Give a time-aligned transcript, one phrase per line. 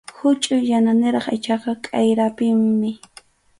[0.17, 2.89] Huchʼuy yananiraq aychaqa k’ayrapinmi.